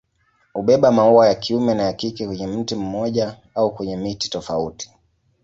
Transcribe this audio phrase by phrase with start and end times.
[0.53, 4.91] Hubeba maua ya kiume na ya kike kwenye mti mmoja au kwenye miti tofauti.